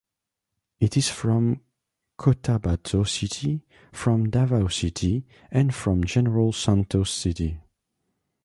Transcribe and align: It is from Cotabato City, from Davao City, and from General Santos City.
It 0.79 0.97
is 0.97 1.09
from 1.09 1.61
Cotabato 2.17 3.07
City, 3.07 3.61
from 3.91 4.31
Davao 4.31 4.67
City, 4.67 5.27
and 5.51 5.75
from 5.75 6.03
General 6.05 6.53
Santos 6.53 7.11
City. 7.11 7.59